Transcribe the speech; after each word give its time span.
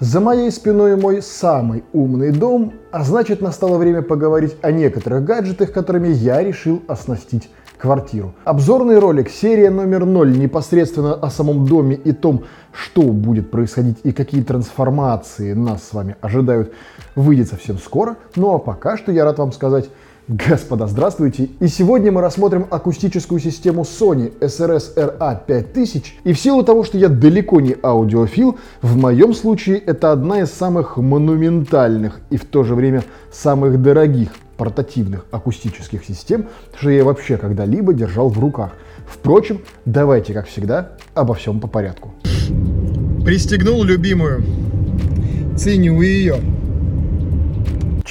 За 0.00 0.18
моей 0.18 0.50
спиной 0.50 0.96
мой 0.96 1.20
самый 1.20 1.84
умный 1.92 2.32
дом, 2.32 2.72
а 2.90 3.04
значит 3.04 3.42
настало 3.42 3.76
время 3.76 4.00
поговорить 4.00 4.56
о 4.62 4.72
некоторых 4.72 5.24
гаджетах, 5.24 5.74
которыми 5.74 6.08
я 6.08 6.42
решил 6.42 6.82
оснастить 6.88 7.50
квартиру. 7.76 8.34
Обзорный 8.44 8.98
ролик, 8.98 9.28
серия 9.28 9.68
номер 9.68 10.06
0, 10.06 10.38
непосредственно 10.38 11.12
о 11.12 11.28
самом 11.28 11.66
доме 11.66 11.96
и 11.96 12.12
том, 12.12 12.44
что 12.72 13.02
будет 13.02 13.50
происходить 13.50 13.98
и 14.02 14.12
какие 14.12 14.42
трансформации 14.42 15.52
нас 15.52 15.86
с 15.86 15.92
вами 15.92 16.16
ожидают, 16.22 16.72
выйдет 17.14 17.48
совсем 17.48 17.76
скоро. 17.76 18.16
Ну 18.36 18.54
а 18.54 18.58
пока 18.58 18.96
что 18.96 19.12
я 19.12 19.26
рад 19.26 19.38
вам 19.38 19.52
сказать, 19.52 19.90
Господа, 20.28 20.86
здравствуйте! 20.86 21.48
И 21.58 21.66
сегодня 21.66 22.12
мы 22.12 22.20
рассмотрим 22.20 22.66
акустическую 22.70 23.40
систему 23.40 23.82
Sony 23.82 24.32
SRS 24.38 24.94
RA5000. 25.18 26.04
И 26.24 26.32
в 26.32 26.38
силу 26.38 26.62
того, 26.62 26.84
что 26.84 26.98
я 26.98 27.08
далеко 27.08 27.60
не 27.60 27.76
аудиофил, 27.82 28.58
в 28.82 28.96
моем 28.96 29.34
случае 29.34 29.78
это 29.78 30.12
одна 30.12 30.42
из 30.42 30.50
самых 30.50 30.98
монументальных 30.98 32.20
и 32.30 32.36
в 32.36 32.44
то 32.44 32.62
же 32.62 32.74
время 32.74 33.02
самых 33.32 33.82
дорогих 33.82 34.30
портативных 34.56 35.26
акустических 35.30 36.04
систем, 36.04 36.46
что 36.78 36.90
я 36.90 37.02
вообще 37.02 37.36
когда-либо 37.36 37.92
держал 37.92 38.28
в 38.28 38.38
руках. 38.38 38.72
Впрочем, 39.06 39.62
давайте, 39.84 40.32
как 40.32 40.46
всегда, 40.46 40.92
обо 41.14 41.34
всем 41.34 41.60
по 41.60 41.66
порядку. 41.66 42.14
Пристегнул 43.24 43.82
любимую. 43.82 44.44
Ценю 45.56 46.00
ее. 46.02 46.36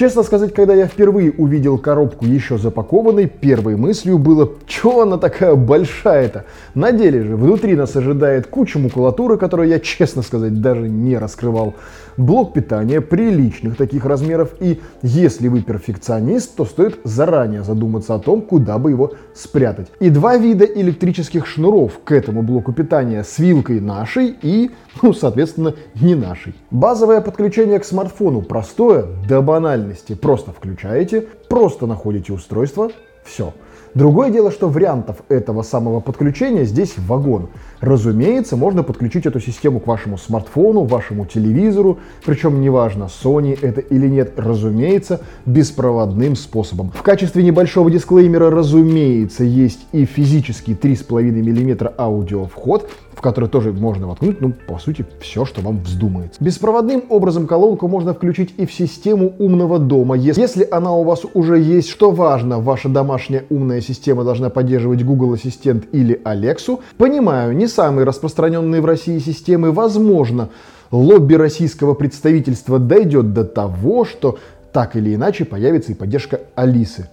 Честно 0.00 0.22
сказать, 0.22 0.54
когда 0.54 0.72
я 0.72 0.86
впервые 0.86 1.30
увидел 1.30 1.76
коробку 1.76 2.24
еще 2.24 2.56
запакованной, 2.56 3.26
первой 3.26 3.76
мыслью 3.76 4.16
было, 4.16 4.52
что 4.66 5.02
она 5.02 5.18
такая 5.18 5.54
большая-то? 5.54 6.46
На 6.74 6.90
деле 6.90 7.22
же 7.22 7.36
внутри 7.36 7.76
нас 7.76 7.94
ожидает 7.96 8.46
куча 8.46 8.78
макулатуры, 8.78 9.36
которую 9.36 9.68
я, 9.68 9.78
честно 9.78 10.22
сказать, 10.22 10.62
даже 10.62 10.88
не 10.88 11.18
раскрывал. 11.18 11.74
Блок 12.16 12.54
питания 12.54 13.02
приличных 13.02 13.76
таких 13.76 14.06
размеров 14.06 14.54
и 14.58 14.80
если 15.02 15.48
вы 15.48 15.60
перфекционист, 15.60 16.56
то 16.56 16.64
стоит 16.64 16.98
заранее 17.04 17.62
задуматься 17.62 18.14
о 18.14 18.18
том, 18.18 18.40
куда 18.40 18.78
бы 18.78 18.90
его 18.92 19.12
спрятать. 19.34 19.88
И 20.00 20.08
два 20.08 20.38
вида 20.38 20.64
электрических 20.64 21.46
шнуров 21.46 22.00
к 22.04 22.12
этому 22.12 22.42
блоку 22.42 22.72
питания 22.72 23.22
с 23.22 23.38
вилкой 23.38 23.80
нашей 23.80 24.34
и, 24.40 24.70
ну, 25.02 25.12
соответственно, 25.12 25.74
не 26.00 26.14
нашей. 26.14 26.54
Базовое 26.70 27.20
подключение 27.20 27.78
к 27.78 27.84
смартфону 27.84 28.40
простое 28.40 29.04
до 29.28 29.42
банальности. 29.90 30.14
Просто 30.14 30.52
включаете, 30.52 31.22
просто 31.48 31.86
находите 31.86 32.32
устройство, 32.32 32.90
все. 33.24 33.52
Другое 33.92 34.30
дело, 34.30 34.52
что 34.52 34.68
вариантов 34.68 35.16
этого 35.28 35.62
самого 35.62 35.98
подключения 35.98 36.64
здесь 36.64 36.94
вагон. 36.96 37.48
Разумеется, 37.80 38.56
можно 38.56 38.84
подключить 38.84 39.26
эту 39.26 39.40
систему 39.40 39.80
к 39.80 39.86
вашему 39.88 40.16
смартфону, 40.16 40.84
вашему 40.84 41.26
телевизору, 41.26 41.98
причем 42.24 42.60
неважно, 42.60 43.08
Sony 43.08 43.58
это 43.60 43.80
или 43.80 44.06
нет, 44.06 44.34
разумеется, 44.36 45.22
беспроводным 45.44 46.36
способом. 46.36 46.92
В 46.94 47.02
качестве 47.02 47.42
небольшого 47.42 47.90
дисклеймера, 47.90 48.48
разумеется, 48.48 49.42
есть 49.42 49.80
и 49.90 50.04
физический 50.04 50.74
3,5 50.74 51.22
мм 51.22 51.92
аудиовход, 51.98 52.88
в 53.14 53.20
который 53.20 53.48
тоже 53.48 53.72
можно 53.72 54.06
воткнуть, 54.06 54.40
ну, 54.40 54.52
по 54.52 54.78
сути, 54.78 55.04
все, 55.20 55.44
что 55.44 55.60
вам 55.60 55.82
вздумается. 55.82 56.42
Беспроводным 56.42 57.04
образом 57.08 57.46
колонку 57.46 57.88
можно 57.88 58.14
включить 58.14 58.54
и 58.56 58.66
в 58.66 58.72
систему 58.72 59.34
умного 59.38 59.78
дома. 59.78 60.16
Если 60.16 60.66
она 60.70 60.92
у 60.94 61.04
вас 61.04 61.22
уже 61.34 61.58
есть, 61.58 61.88
что 61.88 62.10
важно, 62.10 62.60
ваша 62.60 62.88
домашняя 62.88 63.44
умная 63.50 63.80
система 63.80 64.24
должна 64.24 64.50
поддерживать 64.50 65.04
Google 65.04 65.34
Ассистент 65.34 65.84
или 65.92 66.20
Алексу. 66.24 66.80
Понимаю, 66.96 67.56
не 67.56 67.66
самые 67.66 68.04
распространенные 68.04 68.80
в 68.80 68.86
России 68.86 69.18
системы, 69.18 69.72
возможно, 69.72 70.50
лобби 70.90 71.34
российского 71.34 71.94
представительства 71.94 72.78
дойдет 72.78 73.32
до 73.32 73.44
того, 73.44 74.04
что 74.04 74.38
так 74.72 74.96
или 74.96 75.14
иначе 75.14 75.44
появится 75.44 75.92
и 75.92 75.94
поддержка 75.94 76.40
Алисы. 76.54 77.08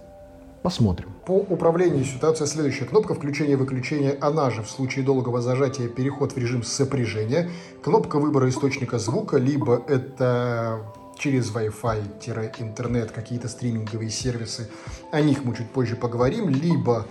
Посмотрим. 0.62 1.08
По 1.24 1.32
управлению 1.32 2.04
ситуация 2.04 2.46
следующая. 2.46 2.84
Кнопка 2.84 3.14
включения-выключения, 3.14 4.16
она 4.20 4.50
же 4.50 4.62
в 4.62 4.70
случае 4.70 5.04
долгого 5.04 5.40
зажатия 5.40 5.88
переход 5.88 6.32
в 6.32 6.38
режим 6.38 6.62
сопряжения. 6.62 7.50
Кнопка 7.82 8.18
выбора 8.18 8.48
источника 8.48 8.98
звука, 8.98 9.38
либо 9.38 9.82
это 9.86 10.80
через 11.16 11.52
Wi-Fi, 11.54 12.54
интернет, 12.58 13.10
какие-то 13.12 13.48
стриминговые 13.48 14.10
сервисы. 14.10 14.68
О 15.12 15.20
них 15.20 15.44
мы 15.44 15.54
чуть 15.56 15.70
позже 15.70 15.96
поговорим. 15.96 16.48
Либо 16.48 17.06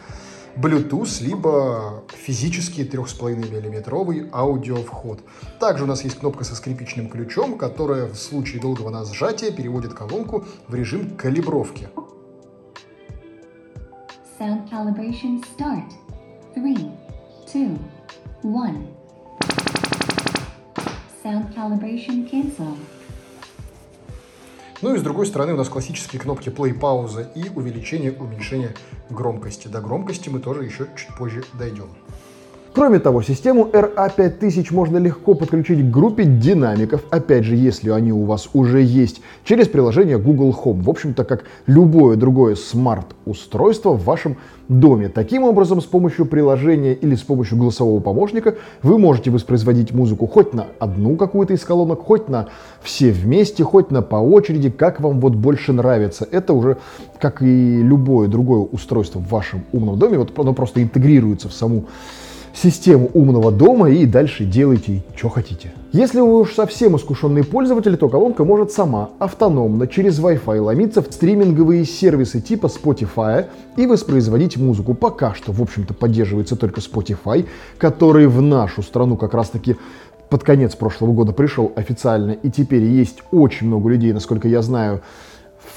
Bluetooth, 0.56 1.24
либо 1.24 2.04
физический 2.16 2.84
3,5 2.84 3.36
миллиметровый 3.36 4.28
аудиовход. 4.32 5.20
Также 5.60 5.84
у 5.84 5.88
нас 5.88 6.04
есть 6.04 6.20
кнопка 6.20 6.44
со 6.44 6.56
скрипичным 6.56 7.10
ключом, 7.10 7.58
которая 7.58 8.08
в 8.08 8.16
случае 8.16 8.62
долгого 8.62 8.90
нажатия 8.90 9.52
переводит 9.52 9.94
колонку 9.94 10.46
в 10.68 10.74
режим 10.74 11.16
калибровки. 11.16 11.90
Sound 14.40 14.70
calibration 14.70 15.44
start. 15.46 15.92
Three, 16.54 16.92
two, 17.52 17.80
one. 18.44 18.86
Sound 21.24 21.56
calibration 21.56 22.30
cancel. 22.30 22.78
Ну 24.84 24.94
и 24.94 25.00
с 25.00 25.02
другой 25.02 25.26
стороны 25.26 25.54
у 25.54 25.58
нас 25.58 25.70
классические 25.70 26.22
кнопки 26.22 26.50
play, 26.50 26.72
пауза 26.72 27.22
и 27.34 27.50
увеличение, 27.50 28.12
уменьшение 28.12 28.76
громкости. 29.10 29.68
До 29.70 29.82
громкости 29.82 30.30
мы 30.30 30.40
тоже 30.40 30.66
еще 30.66 30.88
чуть 30.96 31.16
позже 31.18 31.44
дойдем. 31.58 31.90
Кроме 32.78 33.00
того, 33.00 33.24
систему 33.24 33.68
RA5000 33.74 34.68
можно 34.72 34.98
легко 34.98 35.34
подключить 35.34 35.80
к 35.80 35.90
группе 35.90 36.26
динамиков, 36.26 37.02
опять 37.10 37.44
же, 37.44 37.56
если 37.56 37.90
они 37.90 38.14
у 38.14 38.26
вас 38.26 38.50
уже 38.54 38.84
есть, 38.84 39.20
через 39.44 39.68
приложение 39.68 40.20
Google 40.20 40.56
Home. 40.64 40.84
В 40.84 40.90
общем-то, 40.92 41.24
как 41.24 41.46
любое 41.66 42.18
другое 42.18 42.54
смарт-устройство 42.54 43.94
в 43.94 44.04
вашем 44.04 44.38
доме. 44.68 45.10
Таким 45.10 45.42
образом, 45.42 45.82
с 45.82 45.86
помощью 45.86 46.28
приложения 46.28 46.94
или 46.94 47.16
с 47.16 47.24
помощью 47.24 47.58
голосового 47.58 48.00
помощника 48.00 48.54
вы 48.84 49.00
можете 49.00 49.32
воспроизводить 49.32 49.92
музыку 49.92 50.28
хоть 50.28 50.54
на 50.54 50.68
одну 50.78 51.16
какую-то 51.16 51.56
из 51.56 51.64
колонок, 51.64 52.02
хоть 52.02 52.30
на 52.30 52.50
все 52.84 53.10
вместе, 53.10 53.64
хоть 53.64 53.90
на 53.90 54.04
по 54.04 54.18
очереди, 54.18 54.70
как 54.70 55.00
вам 55.00 55.20
вот 55.20 55.34
больше 55.34 55.74
нравится. 55.74 56.28
Это 56.30 56.54
уже, 56.54 56.78
как 57.20 57.42
и 57.42 57.82
любое 57.82 58.28
другое 58.28 58.60
устройство 58.60 59.18
в 59.18 59.30
вашем 59.30 59.64
умном 59.72 59.98
доме, 59.98 60.20
вот 60.20 60.38
оно 60.38 60.54
просто 60.54 60.84
интегрируется 60.84 61.50
в 61.50 61.54
саму 61.54 61.88
систему 62.62 63.10
умного 63.14 63.52
дома 63.52 63.90
и 63.90 64.06
дальше 64.06 64.44
делайте, 64.44 65.04
что 65.16 65.30
хотите. 65.30 65.72
Если 65.92 66.20
вы 66.20 66.40
уж 66.42 66.54
совсем 66.54 66.96
искушенный 66.96 67.44
пользователь, 67.44 67.96
то 67.98 68.10
колонка 68.10 68.44
может 68.44 68.72
сама 68.72 69.10
автономно 69.20 69.88
через 69.88 70.20
Wi-Fi 70.20 70.60
ломиться 70.60 71.02
в 71.02 71.06
стриминговые 71.06 71.86
сервисы 71.86 72.42
типа 72.42 72.68
Spotify 72.68 73.46
и 73.78 73.86
воспроизводить 73.86 74.58
музыку. 74.58 74.96
Пока 74.96 75.34
что, 75.36 75.52
в 75.52 75.62
общем-то, 75.62 75.94
поддерживается 75.94 76.56
только 76.56 76.82
Spotify, 76.82 77.46
который 77.78 78.28
в 78.28 78.42
нашу 78.42 78.82
страну 78.82 79.18
как 79.18 79.34
раз-таки 79.34 79.76
под 80.30 80.44
конец 80.44 80.76
прошлого 80.76 81.14
года 81.14 81.32
пришел 81.32 81.72
официально, 81.76 82.32
и 82.32 82.50
теперь 82.50 82.84
есть 82.84 83.20
очень 83.32 83.68
много 83.68 83.90
людей, 83.90 84.12
насколько 84.12 84.48
я 84.48 84.62
знаю, 84.62 85.02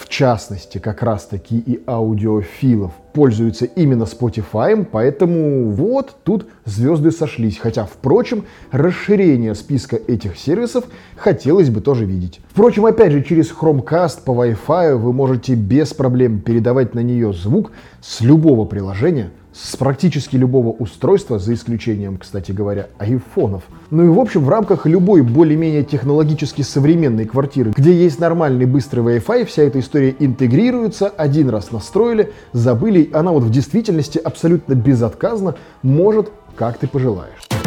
в 0.01 0.09
частности, 0.09 0.79
как 0.79 1.03
раз-таки 1.03 1.59
и 1.59 1.83
аудиофилов, 1.87 2.93
пользуются 3.13 3.67
именно 3.67 4.05
Spotify, 4.05 4.83
поэтому 4.91 5.69
вот 5.71 6.17
тут 6.25 6.47
звезды 6.65 7.11
сошлись. 7.11 7.59
Хотя, 7.59 7.85
впрочем, 7.85 8.47
расширение 8.71 9.55
списка 9.55 9.97
этих 9.97 10.39
сервисов 10.39 10.85
хотелось 11.17 11.69
бы 11.69 11.83
тоже 11.83 12.07
видеть. 12.07 12.41
Впрочем, 12.49 12.87
опять 12.87 13.13
же, 13.13 13.23
через 13.23 13.53
Chromecast 13.53 14.25
по 14.25 14.31
Wi-Fi 14.31 14.97
вы 14.97 15.13
можете 15.13 15.55
без 15.55 15.93
проблем 15.93 16.41
передавать 16.41 16.95
на 16.95 17.01
нее 17.01 17.35
звук 17.35 17.73
с 18.01 18.23
любого 18.23 18.65
приложения, 18.65 19.31
с 19.53 19.77
практически 19.77 20.37
любого 20.37 20.69
устройства, 20.71 21.39
за 21.39 21.55
исключением, 21.55 22.19
кстати 22.19 22.53
говоря, 22.53 22.89
айфонов. 22.99 23.65
Ну 23.91 24.05
и 24.05 24.09
в 24.09 24.19
общем, 24.19 24.45
в 24.45 24.49
рамках 24.49 24.87
любой 24.87 25.23
более-менее 25.23 25.85
технологически 25.85 26.63
современной 26.63 27.25
квартиры, 27.25 27.73
где 27.77 27.93
есть 27.93 28.19
нормальный 28.21 28.67
быстрый 28.67 29.01
Wi-Fi, 29.01 29.45
вся 29.47 29.63
эта 29.63 29.81
история 29.81 30.15
интегрируется, 30.19 31.09
один 31.09 31.49
раз 31.49 31.73
настроили, 31.73 32.33
забыли, 32.53 33.11
она 33.13 33.33
вот 33.33 33.43
в 33.43 33.51
действительности 33.51 34.19
абсолютно 34.19 34.75
безотказно 34.75 35.57
может, 35.83 36.31
как 36.57 36.79
ты 36.79 36.87
пожелаешь. 36.87 37.60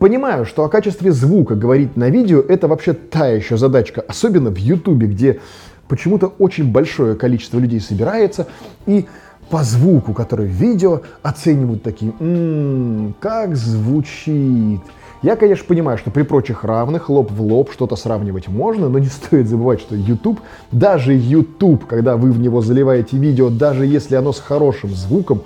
Понимаю, 0.00 0.46
что 0.46 0.64
о 0.64 0.70
качестве 0.70 1.12
звука 1.12 1.54
говорить 1.54 1.94
на 1.94 2.08
видео 2.08 2.40
это 2.40 2.68
вообще 2.68 2.94
та 2.94 3.28
еще 3.28 3.58
задачка, 3.58 4.02
особенно 4.08 4.48
в 4.48 4.56
Ютубе, 4.56 5.06
где 5.06 5.40
почему-то 5.88 6.28
очень 6.38 6.72
большое 6.72 7.16
количество 7.16 7.58
людей 7.58 7.80
собирается 7.80 8.46
и 8.86 9.04
по 9.50 9.62
звуку, 9.62 10.14
который 10.14 10.46
в 10.46 10.52
видео, 10.52 11.02
оценивают 11.22 11.82
такие, 11.82 12.14
м-м, 12.18 13.14
как 13.20 13.54
звучит, 13.56 14.80
Я, 15.22 15.36
конечно, 15.36 15.66
понимаю, 15.68 15.98
что 15.98 16.10
при 16.10 16.22
прочих 16.22 16.64
равных 16.64 17.10
лоб 17.10 17.30
в 17.30 17.42
лоб 17.42 17.70
что-то 17.70 17.94
сравнивать 17.94 18.48
можно, 18.48 18.88
но 18.88 18.98
не 18.98 19.08
стоит 19.08 19.48
забывать, 19.48 19.82
что 19.82 19.94
YouTube, 19.94 20.40
даже 20.72 21.12
YouTube, 21.12 21.84
когда 21.84 22.16
вы 22.16 22.32
в 22.32 22.40
него 22.40 22.62
заливаете 22.62 23.18
видео, 23.18 23.50
даже 23.50 23.84
если 23.84 24.14
оно 24.14 24.32
с 24.32 24.40
хорошим 24.40 24.88
звуком, 24.94 25.42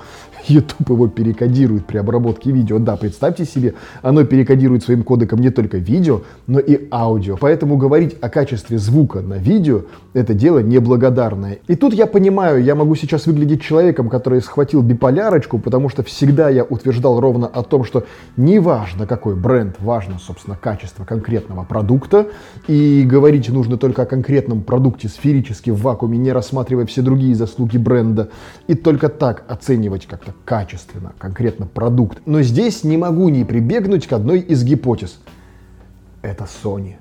YouTube 0.49 0.91
его 0.91 1.09
перекодирует 1.09 1.87
при 1.87 1.99
обработке 1.99 2.51
видео. 2.51 2.79
Да, 2.79 2.97
представьте 2.97 3.45
себе, 3.45 3.75
оно 4.03 4.25
перекодирует 4.25 4.83
своим 4.83 5.03
кодеком 5.03 5.41
не 5.41 5.51
только 5.51 5.79
видео, 5.79 6.23
но 6.47 6.59
и 6.59 6.89
аудио. 6.91 7.37
Поэтому 7.41 7.77
говорить 7.77 8.17
о 8.21 8.29
качестве 8.29 8.79
звука 8.79 9.21
на 9.21 9.35
видео– 9.35 9.83
это 10.15 10.35
дело 10.35 10.61
неблагодарное. 10.61 11.59
И 11.67 11.77
тут 11.77 11.95
я 11.95 12.07
понимаю, 12.07 12.63
я 12.63 12.75
могу 12.75 12.95
сейчас 12.95 13.27
выглядеть 13.27 13.63
человеком, 13.63 14.09
который 14.09 14.41
схватил 14.41 14.83
биполярочку, 14.83 15.59
потому 15.59 15.89
что 15.89 16.03
всегда 16.03 16.49
я 16.49 16.65
утверждал 16.65 17.21
ровно 17.21 17.47
о 17.47 17.63
том, 17.63 17.85
что 17.85 18.05
неважно 18.37 19.07
какой 19.07 19.35
бренд, 19.35 19.77
важно, 19.81 20.19
собственно, 20.19 20.57
качество 20.57 21.05
конкретного 21.05 21.65
продукта. 21.65 22.29
И 22.69 23.03
говорить 23.05 23.49
нужно 23.49 23.77
только 23.77 24.03
о 24.03 24.07
конкретном 24.07 24.63
продукте 24.63 25.09
сферически 25.09 25.71
в 25.71 25.81
вакууме, 25.83 26.19
не 26.19 26.33
рассматривая 26.33 26.87
все 26.87 27.03
другие 27.03 27.35
заслуги 27.35 27.79
бренда. 27.79 28.29
И 28.67 28.75
только 28.75 29.09
так 29.09 29.45
оценивать 29.49 30.07
как-то 30.07 30.34
качественно, 30.45 31.13
конкретно 31.19 31.67
продукт. 31.67 32.23
Но 32.27 32.43
здесь 32.43 32.85
не 32.85 32.97
могу 32.97 33.29
не 33.29 33.45
прибегнуть 33.45 34.07
к 34.07 34.13
одной 34.13 34.41
из 34.41 34.65
гипотез. 34.65 35.21
Это 36.23 36.45
Sony. 36.45 36.97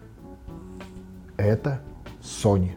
Это 1.38 1.80
Sony. 2.22 2.72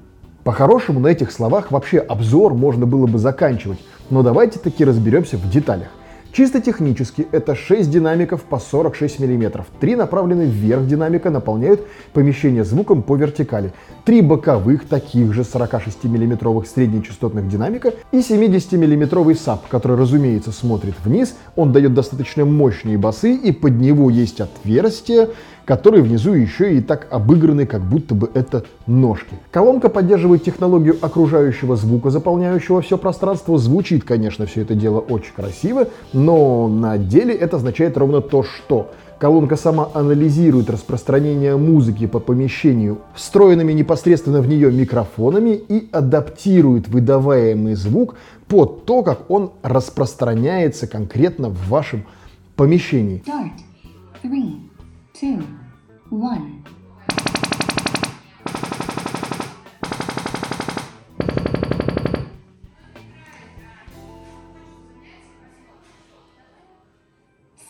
По-хорошему 0.45 1.01
на 1.01 1.09
этих 1.09 1.33
словах 1.33 1.73
вообще 1.73 1.99
обзор 1.99 2.55
можно 2.55 2.87
было 2.87 3.07
бы 3.07 3.19
заканчивать, 3.19 3.81
но 4.11 4.23
давайте 4.23 4.59
таки 4.61 4.85
разберемся 4.85 5.37
в 5.37 5.51
деталях. 5.51 5.89
Чисто 6.37 6.61
технически 6.61 7.27
это 7.33 7.55
6 7.55 7.91
динамиков 7.91 8.43
по 8.43 8.59
46 8.59 9.21
мм. 9.21 9.65
Три 9.81 9.97
направлены 9.97 10.43
вверх 10.43 10.87
динамика 10.87 11.31
наполняют 11.31 11.87
помещение 12.13 12.63
звуком 12.63 13.03
по 13.03 13.17
вертикали. 13.17 13.73
Три 14.05 14.21
боковых 14.21 14.87
таких 14.87 15.33
же 15.33 15.45
46 15.45 16.05
мм 16.05 16.63
среднечастотных 16.67 17.49
динамика 17.49 17.95
и 18.13 18.21
70 18.21 18.73
мм 18.73 19.35
саб, 19.35 19.67
который, 19.69 19.97
разумеется, 19.97 20.53
смотрит 20.53 20.97
вниз. 21.03 21.35
Он 21.57 21.73
дает 21.73 21.95
достаточно 21.95 22.45
мощные 22.45 22.99
басы 22.99 23.35
и 23.35 23.51
под 23.51 23.81
него 23.81 24.11
есть 24.11 24.43
отверстие, 24.43 25.31
которые 25.67 26.03
внизу 26.03 26.33
еще 26.33 26.77
и 26.77 26.81
так 26.81 27.09
обыграны, 27.11 27.67
как 27.67 27.83
будто 27.83 28.15
бы 28.15 28.31
это 28.33 28.65
ножки. 28.87 29.35
Колонка 29.51 29.91
поддерживает 29.91 30.45
технологию 30.45 30.97
окружающего 31.01 31.77
звука, 31.77 32.11
заполняющего 32.11 32.81
все 32.81 32.97
пространство. 32.97 33.59
Звучит, 33.59 34.05
конечно, 34.05 34.47
все 34.47 34.63
это 34.63 34.75
дело 34.75 35.01
очень 35.01 35.35
красиво, 35.35 35.89
но 36.13 36.69
на 36.69 36.97
деле 36.97 37.35
это 37.35 37.57
означает 37.57 37.99
ровно 37.99 38.23
то, 38.23 38.45
что 38.45 38.91
Колонка 39.19 39.57
сама 39.57 39.89
анализирует 39.95 40.69
распространение 40.69 41.57
музыки 41.57 42.07
по 42.07 42.21
помещению 42.21 42.99
встроенными 43.15 43.73
непосредственно 43.73 44.43
в 44.43 44.49
нее 44.49 44.71
микрофонами 44.71 45.53
и 45.53 45.89
адаптирует 45.91 46.89
выдаваемый 46.89 47.75
звук 47.75 48.17
под 48.47 48.85
то, 48.85 49.03
как 49.03 49.31
он 49.31 49.53
распространяется 49.63 50.87
конкретно 50.87 51.49
в 51.49 51.69
вашем 51.69 52.05
помещении. 52.57 53.23
Start. 53.27 53.53
Three 54.23 54.66
two, 55.19 55.39
one. 56.11 56.63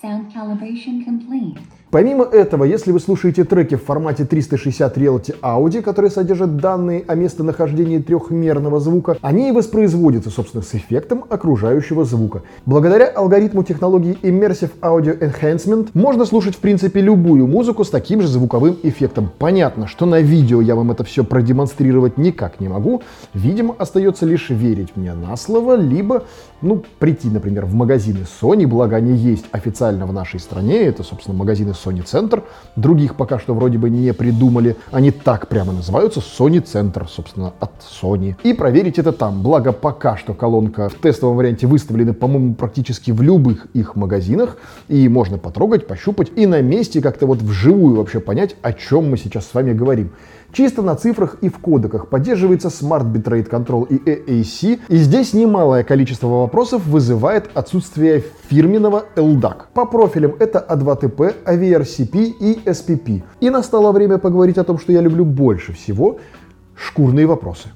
Sound 0.01 0.33
calibration 0.33 1.05
complete. 1.05 1.76
Помимо 1.89 2.25
этого, 2.25 2.65
если 2.65 2.91
вы 2.91 2.99
слушаете 2.99 3.45
треки 3.45 3.77
в 3.77 3.85
формате 3.85 4.25
360 4.25 4.99
Reality 4.99 5.37
Audio, 5.41 5.83
которые 5.83 6.11
содержат 6.11 6.57
данные 6.57 7.05
о 7.07 7.15
местонахождении 7.15 7.99
трехмерного 7.99 8.81
звука, 8.81 9.17
они 9.21 9.51
и 9.51 9.53
воспроизводятся, 9.53 10.31
собственно, 10.31 10.65
с 10.65 10.75
эффектом 10.75 11.25
окружающего 11.31 12.05
звука. 12.05 12.43
Благодаря 12.67 13.07
алгоритму 13.07 13.63
технологии 13.63 14.19
Immersive 14.23 14.73
Audio 14.83 15.17
Enhancement 15.17 15.91
можно 15.95 16.25
слушать, 16.25 16.57
в 16.57 16.59
принципе, 16.59 17.01
любую 17.01 17.47
музыку 17.47 17.85
с 17.85 17.91
таким 17.91 18.21
же 18.21 18.27
звуковым 18.27 18.77
эффектом. 18.83 19.31
Понятно, 19.39 19.87
что 19.87 20.07
на 20.07 20.21
видео 20.21 20.61
я 20.61 20.75
вам 20.75 20.91
это 20.91 21.05
все 21.05 21.23
продемонстрировать 21.23 22.19
никак 22.19 22.59
не 22.59 22.67
могу. 22.67 23.03
Видимо, 23.33 23.77
остается 23.79 24.27
лишь 24.27 24.51
верить 24.51 24.97
мне 24.97 25.15
на 25.15 25.37
слово, 25.37 25.77
либо, 25.77 26.25
ну, 26.63 26.83
прийти, 26.99 27.29
например, 27.29 27.65
в 27.65 27.75
магазины 27.75 28.27
Sony, 28.43 28.67
благо 28.67 28.97
они 28.97 29.15
есть 29.15 29.45
официально 29.53 30.05
в 30.05 30.13
нашей 30.13 30.41
стране, 30.41 30.79
это, 30.83 31.05
собственно, 31.05 31.39
магазины 31.39 31.75
Sony 31.77 32.05
Center. 32.05 32.43
Других 32.75 33.17
пока 33.17 33.39
что 33.39 33.55
вроде 33.55 33.79
бы 33.79 33.91
не 33.91 34.13
придумали. 34.13 34.77
Они 34.91 35.11
так 35.11 35.49
прямо 35.49 35.73
называются 35.73 36.21
Sony 36.21 36.63
Center, 36.63 37.07
собственно, 37.09 37.53
от 37.61 37.73
Sony. 37.81 38.35
И 38.43 38.53
проверить 38.53 38.99
это 38.99 39.13
там. 39.13 39.43
Благо 39.43 39.73
пока 39.73 40.17
что 40.17 40.35
колонка 40.35 40.89
в 40.89 40.95
тестовом 40.95 41.37
варианте 41.37 41.67
выставлена, 41.67 42.15
по-моему, 42.15 42.55
практически 42.55 43.11
в 43.11 43.23
любых 43.23 43.67
их 43.75 43.97
магазинах. 43.97 44.57
И 44.89 45.09
можно 45.09 45.39
потрогать, 45.39 45.87
пощупать 45.87 46.33
и 46.37 46.47
на 46.47 46.61
месте 46.63 47.01
как-то 47.01 47.27
вот 47.27 47.43
вживую 47.43 47.97
вообще 47.97 48.21
понять, 48.21 48.57
о 48.63 48.73
чем 48.73 49.11
мы 49.11 49.17
сейчас 49.17 49.47
с 49.47 49.55
вами 49.55 49.73
говорим. 49.73 50.11
Чисто 50.57 50.81
на 50.81 50.97
цифрах 50.97 51.37
и 51.43 51.51
в 51.51 51.59
кодеках 51.59 52.09
поддерживается 52.09 52.69
Smart 52.69 53.05
Bitrate 53.13 53.51
Control 53.51 53.87
и 53.89 53.99
AAC, 53.99 54.81
и 54.89 54.97
здесь 54.97 55.35
немалое 55.35 55.85
количество 55.85 56.29
вопросов 56.29 56.87
вызывает 56.87 57.51
отсутствие 57.53 58.25
фирменного 58.49 59.05
LDAC. 59.17 59.65
По 59.75 59.85
профилям 59.85 60.35
это 60.39 60.65
A2TP, 60.67 61.45
AVRCP 61.45 62.37
и 62.41 62.61
SPP. 62.65 63.23
И 63.41 63.51
настало 63.51 63.93
время 63.93 64.17
поговорить 64.17 64.57
о 64.57 64.65
том, 64.65 64.79
что 64.79 64.93
я 64.93 65.03
люблю 65.03 65.27
больше 65.27 65.75
всего– 65.75 66.21
шкурные 66.75 67.27
вопросы. 67.27 67.69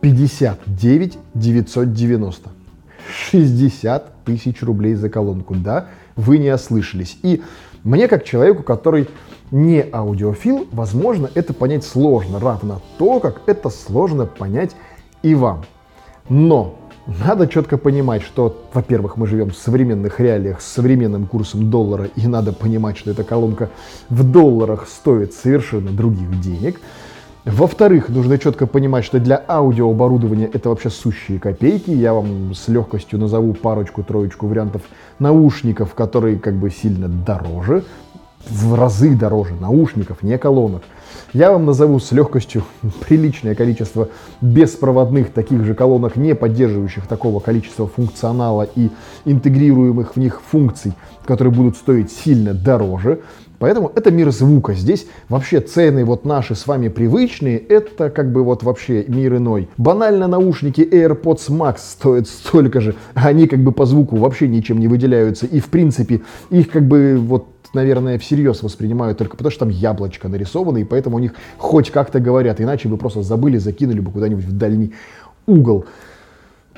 59 0.00 1.18
990. 1.34 2.50
60 3.30 4.24
тысяч 4.24 4.62
рублей 4.62 4.94
за 4.94 5.10
колонку. 5.10 5.54
Да, 5.54 5.88
вы 6.16 6.38
не 6.38 6.50
ослышались. 6.52 7.18
И 7.22 7.42
мне, 7.84 8.08
как 8.08 8.24
человеку, 8.24 8.62
который 8.62 9.08
не 9.50 9.84
аудиофил, 9.92 10.66
возможно, 10.72 11.30
это 11.34 11.54
понять 11.54 11.84
сложно, 11.84 12.40
равно 12.40 12.82
то, 12.98 13.20
как 13.20 13.42
это 13.46 13.70
сложно 13.70 14.26
понять 14.26 14.74
и 15.22 15.34
вам. 15.34 15.64
Но 16.28 16.76
надо 17.06 17.46
четко 17.46 17.78
понимать, 17.78 18.22
что, 18.22 18.68
во-первых, 18.74 19.16
мы 19.16 19.28
живем 19.28 19.50
в 19.50 19.56
современных 19.56 20.18
реалиях 20.18 20.60
с 20.60 20.66
современным 20.66 21.26
курсом 21.26 21.70
доллара, 21.70 22.08
и 22.16 22.26
надо 22.26 22.52
понимать, 22.52 22.98
что 22.98 23.12
эта 23.12 23.22
колонка 23.22 23.70
в 24.08 24.28
долларах 24.28 24.88
стоит 24.88 25.32
совершенно 25.32 25.92
других 25.92 26.40
денег. 26.40 26.80
Во-вторых, 27.46 28.08
нужно 28.08 28.38
четко 28.38 28.66
понимать, 28.66 29.04
что 29.04 29.20
для 29.20 29.40
аудиооборудования 29.46 30.50
это 30.52 30.68
вообще 30.68 30.90
сущие 30.90 31.38
копейки. 31.38 31.92
Я 31.92 32.12
вам 32.12 32.52
с 32.56 32.66
легкостью 32.66 33.20
назову 33.20 33.54
парочку-троечку 33.54 34.48
вариантов 34.48 34.82
наушников, 35.20 35.94
которые 35.94 36.40
как 36.40 36.54
бы 36.54 36.70
сильно 36.70 37.06
дороже 37.06 37.84
в 38.48 38.74
разы 38.74 39.14
дороже 39.14 39.54
наушников, 39.54 40.22
не 40.22 40.38
колонок. 40.38 40.82
Я 41.32 41.50
вам 41.52 41.66
назову 41.66 41.98
с 41.98 42.12
легкостью 42.12 42.64
приличное 43.06 43.54
количество 43.54 44.08
беспроводных 44.40 45.32
таких 45.32 45.64
же 45.64 45.74
колонок, 45.74 46.16
не 46.16 46.34
поддерживающих 46.34 47.06
такого 47.06 47.40
количества 47.40 47.86
функционала 47.86 48.68
и 48.74 48.90
интегрируемых 49.24 50.16
в 50.16 50.18
них 50.18 50.40
функций, 50.50 50.94
которые 51.24 51.52
будут 51.52 51.76
стоить 51.76 52.10
сильно 52.10 52.54
дороже. 52.54 53.20
Поэтому 53.58 53.90
это 53.94 54.10
мир 54.10 54.30
звука. 54.30 54.74
Здесь 54.74 55.06
вообще 55.28 55.60
цены 55.60 56.04
вот 56.04 56.24
наши 56.24 56.54
с 56.54 56.66
вами 56.66 56.88
привычные, 56.88 57.58
это 57.58 58.10
как 58.10 58.32
бы 58.32 58.42
вот 58.42 58.62
вообще 58.62 59.04
мир 59.08 59.36
иной. 59.36 59.68
Банально 59.76 60.26
наушники 60.26 60.80
AirPods 60.80 61.48
Max 61.48 61.76
стоят 61.78 62.28
столько 62.28 62.80
же, 62.80 62.94
они 63.14 63.46
как 63.46 63.60
бы 63.60 63.72
по 63.72 63.86
звуку 63.86 64.16
вообще 64.16 64.48
ничем 64.48 64.78
не 64.78 64.88
выделяются. 64.88 65.46
И 65.46 65.60
в 65.60 65.66
принципе 65.66 66.22
их 66.50 66.70
как 66.70 66.86
бы 66.86 67.16
вот 67.18 67.46
наверное, 67.74 68.18
всерьез 68.18 68.62
воспринимают 68.62 69.18
только 69.18 69.36
потому, 69.36 69.50
что 69.50 69.60
там 69.60 69.68
яблочко 69.68 70.28
нарисовано, 70.28 70.78
и 70.78 70.84
поэтому 70.84 71.16
у 71.16 71.18
них 71.18 71.34
хоть 71.58 71.90
как-то 71.90 72.20
говорят, 72.20 72.60
иначе 72.60 72.88
бы 72.88 72.96
просто 72.96 73.22
забыли, 73.22 73.58
закинули 73.58 74.00
бы 74.00 74.10
куда-нибудь 74.10 74.44
в 74.44 74.56
дальний 74.56 74.94
угол. 75.46 75.84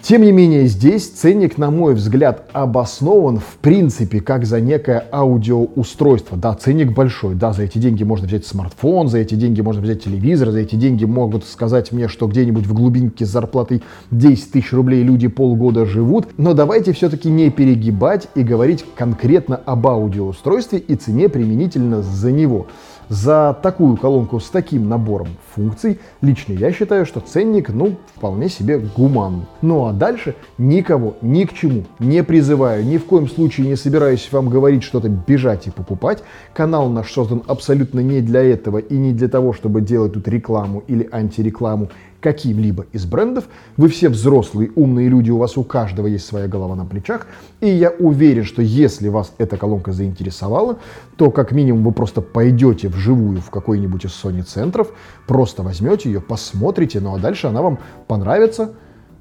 Тем 0.02 0.22
не 0.22 0.32
менее, 0.32 0.66
здесь 0.66 1.08
ценник, 1.08 1.58
на 1.58 1.70
мой 1.70 1.94
взгляд, 1.94 2.48
обоснован 2.52 3.38
в 3.38 3.56
принципе 3.60 4.20
как 4.20 4.46
за 4.46 4.60
некое 4.60 5.04
аудиоустройство. 5.12 6.38
Да, 6.38 6.54
ценник 6.54 6.94
большой, 6.94 7.34
да, 7.34 7.52
за 7.52 7.64
эти 7.64 7.78
деньги 7.78 8.04
можно 8.04 8.26
взять 8.26 8.46
смартфон, 8.46 9.08
за 9.08 9.18
эти 9.18 9.34
деньги 9.34 9.60
можно 9.60 9.82
взять 9.82 10.04
телевизор, 10.04 10.50
за 10.50 10.60
эти 10.60 10.76
деньги 10.76 11.04
могут 11.04 11.44
сказать 11.44 11.92
мне, 11.92 12.08
что 12.08 12.26
где-нибудь 12.26 12.66
в 12.66 12.72
глубинке 12.72 13.26
с 13.26 13.28
зарплатой 13.28 13.82
10 14.10 14.52
тысяч 14.52 14.72
рублей 14.72 15.02
люди 15.02 15.28
полгода 15.28 15.84
живут. 15.84 16.28
Но 16.38 16.54
давайте 16.54 16.92
все-таки 16.92 17.28
не 17.28 17.50
перегибать 17.50 18.28
и 18.34 18.42
говорить 18.42 18.84
конкретно 18.96 19.56
об 19.56 19.86
аудиоустройстве 19.86 20.78
и 20.78 20.94
цене 20.94 21.28
применительно 21.28 22.02
за 22.02 22.30
него. 22.30 22.66
За 23.08 23.56
такую 23.62 23.96
колонку 23.96 24.38
с 24.38 24.50
таким 24.50 24.88
набором 24.88 25.28
функций 25.54 25.98
лично 26.20 26.52
я 26.52 26.72
считаю, 26.72 27.06
что 27.06 27.20
ценник, 27.20 27.70
ну, 27.70 27.96
вполне 28.14 28.50
себе 28.50 28.78
гуманный. 28.78 29.46
Ну 29.62 29.86
а 29.86 29.92
дальше 29.92 30.34
никого 30.58 31.16
ни 31.22 31.44
к 31.44 31.54
чему 31.54 31.84
не 31.98 32.22
призываю, 32.22 32.84
ни 32.84 32.98
в 32.98 33.06
коем 33.06 33.26
случае 33.28 33.66
не 33.66 33.76
собираюсь 33.76 34.28
вам 34.30 34.50
говорить 34.50 34.82
что-то 34.82 35.08
бежать 35.08 35.66
и 35.66 35.70
покупать. 35.70 36.22
Канал 36.52 36.90
наш 36.90 37.10
создан 37.10 37.42
абсолютно 37.46 38.00
не 38.00 38.20
для 38.20 38.42
этого 38.42 38.76
и 38.76 38.96
не 38.96 39.12
для 39.12 39.28
того, 39.28 39.54
чтобы 39.54 39.80
делать 39.80 40.12
тут 40.12 40.28
рекламу 40.28 40.84
или 40.86 41.08
антирекламу 41.10 41.90
каким-либо 42.20 42.86
из 42.92 43.04
брендов. 43.06 43.44
Вы 43.76 43.88
все 43.88 44.08
взрослые, 44.08 44.70
умные 44.74 45.08
люди, 45.08 45.30
у 45.30 45.38
вас 45.38 45.56
у 45.56 45.64
каждого 45.64 46.06
есть 46.06 46.26
своя 46.26 46.48
голова 46.48 46.74
на 46.74 46.84
плечах. 46.84 47.26
И 47.60 47.68
я 47.68 47.90
уверен, 47.90 48.44
что 48.44 48.62
если 48.62 49.08
вас 49.08 49.32
эта 49.38 49.56
колонка 49.56 49.92
заинтересовала, 49.92 50.78
то 51.16 51.30
как 51.30 51.52
минимум 51.52 51.84
вы 51.84 51.92
просто 51.92 52.20
пойдете 52.20 52.88
вживую 52.88 53.40
в 53.40 53.50
какой-нибудь 53.50 54.04
из 54.04 54.10
Sony 54.10 54.42
центров, 54.42 54.88
просто 55.26 55.62
возьмете 55.62 56.10
ее, 56.10 56.20
посмотрите, 56.20 57.00
ну 57.00 57.14
а 57.14 57.18
дальше 57.18 57.46
она 57.46 57.62
вам 57.62 57.78
понравится, 58.06 58.74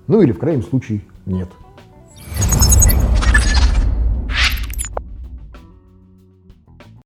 ну 0.08 0.22
или 0.22 0.32
в 0.32 0.40
крайнем 0.40 0.64
случае 0.64 1.02
нет. 1.26 1.50